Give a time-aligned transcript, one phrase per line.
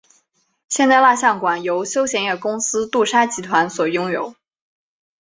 [0.67, 4.33] 现在蜡像馆由休闲业公司杜莎集团所拥有。